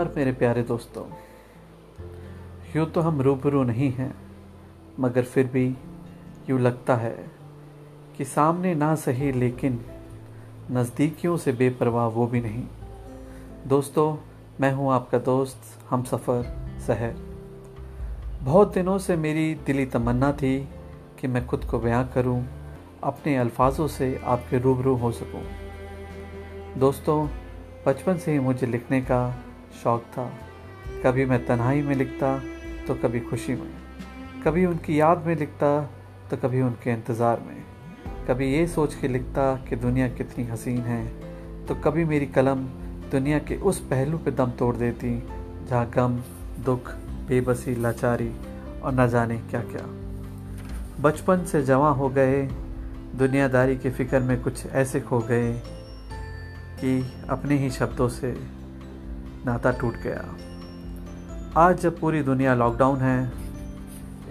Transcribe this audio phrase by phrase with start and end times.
[0.00, 1.04] और मेरे प्यारे दोस्तों
[2.76, 4.14] यूँ तो हम रूबरू नहीं हैं
[5.00, 5.76] मगर फिर भी
[6.50, 7.30] यूँ लगता है
[8.16, 9.80] कि सामने ना सही लेकिन
[10.70, 12.64] नज़दीकियों से बेपरवाह वो भी नहीं
[13.66, 14.16] दोस्तों
[14.60, 16.42] मैं हूँ आपका दोस्त हम सफ़र
[16.86, 17.14] सहर
[18.42, 20.68] बहुत दिनों से मेरी दिली तमन्ना थी
[21.20, 22.44] कि मैं खुद को बयां करूँ,
[23.02, 25.42] अपने अल्फाजों से आपके रूबरू हो सकूँ।
[26.78, 27.28] दोस्तों
[27.86, 29.42] बचपन से ही मुझे लिखने का
[29.82, 30.30] शौक़ था।
[31.04, 32.38] कभी मैं तन्हाई में लिखता
[32.86, 33.70] तो कभी खुशी में।
[34.44, 35.80] कभी उनकी याद में लिखता
[36.30, 37.64] तो कभी उनके इंतज़ार में।
[38.28, 41.04] कभी ये सोच के लिखता कि दुनिया कितनी हसीन है
[41.66, 42.64] तो कभी मेरी कलम
[43.10, 45.18] दुनिया के उस पहलू पे दम तोड़ देती,
[45.68, 46.16] जहाँ गम,
[46.64, 46.90] दुख,
[47.28, 48.30] बेबसी, लाचारी
[48.80, 49.86] और न जाने क्या क्या
[51.00, 52.42] बचपन से जमा हो गए,
[53.16, 55.52] दुनियादारी के फ़िक्र में कुछ ऐसे खो गए
[56.80, 56.98] कि
[57.30, 58.32] अपने ही शब्दों से
[59.46, 60.22] नाता टूट गया।
[61.56, 63.32] आज जब पूरी दुनिया लॉकडाउन है,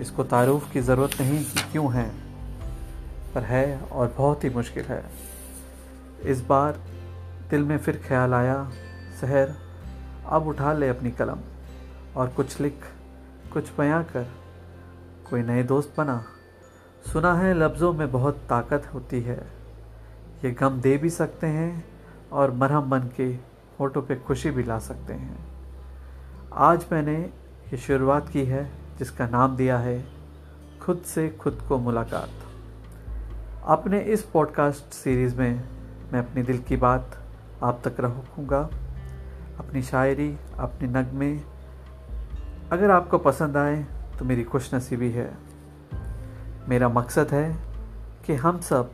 [0.00, 2.08] इसको तारुफ की ज़रूरत नहीं कि क्यों है,
[3.34, 5.02] पर है और बहुत ही मुश्किल है।
[6.24, 6.80] इस बार
[7.50, 8.58] दिल में फिर ख्याल आया,
[9.20, 9.54] शहर
[10.26, 11.38] अब उठा ले अपनी कलम
[12.16, 12.84] और कुछ लिख,
[13.52, 14.26] कुछ बयां कर,
[15.30, 16.22] कोई नए दोस्त बना।
[17.12, 19.42] सुना है लफ्ज़ों में बहुत ताकत होती है।
[20.44, 21.84] ये गम दे भी सकते हैं
[22.32, 25.38] और मरहम बन के फ़ोटो पे खुशी भी ला सकते हैं।
[26.52, 27.16] आज मैंने
[27.66, 30.04] ये शुरुआत की है, जिसका नाम दिया है,
[30.82, 32.30] खुद से खुद को मुलाकात।
[33.66, 35.64] अपने इस पॉडकास्ट सीरीज़ में
[36.12, 37.18] मैं अपनी दिल की बात
[37.62, 38.60] आप तक रखूँगा,
[39.58, 41.36] अपनी शायरी, अपने नगमे।
[42.72, 43.86] अगर आपको पसंद आए
[44.18, 45.32] तो मेरी खुश नसीबी है।
[46.68, 47.56] मेरा मकसद है
[48.26, 48.92] कि हम सब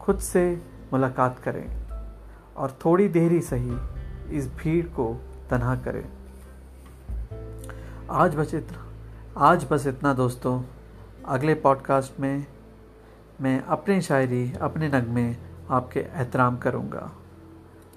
[0.00, 1.66] खुद से मुलाकात करें,
[2.56, 3.99] और थोड़ी देर सही
[4.30, 6.08] इस भीड़ को तनहा करें।
[8.10, 8.86] आज बस इतना।
[9.36, 10.62] आज बस इतना दोस्तों।
[11.26, 12.46] अगले पॉडकास्ट में
[13.40, 15.36] मैं अपनी शायरी, अपने नगमे
[15.70, 17.12] आपके एहतराम करूँगा।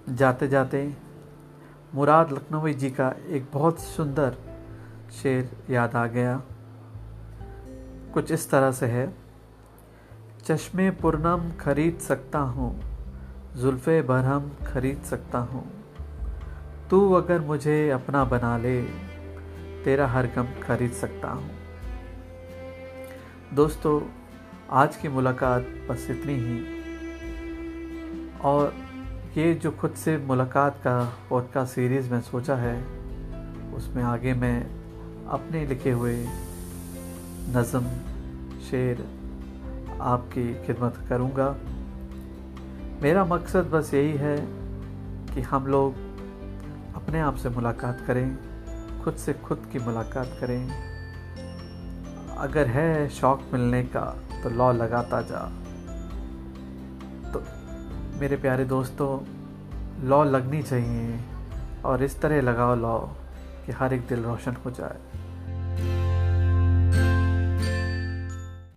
[0.09, 0.93] जाते जाते
[1.95, 4.35] मुराद लखनवी जी का एक बहुत सुंदर
[5.21, 6.41] शेर याद आ गया।
[8.13, 9.13] कुछ इस तरह से है।
[10.45, 12.81] चश्मे पुरनम खरीद सकता हूँ,
[13.55, 15.82] जुल्फ़े बरहम खरीद सकता हूँ।
[16.93, 18.81] तू अगर मुझे अपना बना ले,
[19.85, 21.49] तेरा हर गम खरीद सकता हूँ।
[23.53, 24.01] दोस्तों,
[24.69, 26.65] आज की मुलाकात बस इतनी ही।
[28.41, 28.75] और
[29.37, 32.83] ये जो खुद से मुलाकात का पॉडकास्ट सीरीज़ में सोचा है,
[33.73, 34.67] उसमें आगे मैं
[35.27, 36.25] अपने लिखे हुए
[37.49, 37.85] नज़म,
[38.69, 39.05] शेर
[40.01, 41.55] आपकी खिदमत करूँगा।
[43.01, 44.37] मेरा मकसद बस यही है
[45.35, 46.12] कि हम लोग
[47.03, 48.37] अपने आप से मुलाकात करें,
[49.03, 50.69] खुद से खुद की मुलाकात करें।
[52.37, 54.01] अगर है शौक़ मिलने का
[54.43, 55.39] तो लॉ लगाता जा।
[57.31, 57.43] तो
[58.19, 59.09] मेरे प्यारे दोस्तों,
[60.07, 61.19] लॉ लगनी चाहिए
[61.85, 62.97] और इस तरह लगाओ लॉ
[63.65, 64.97] कि हर एक दिल रोशन हो जाए।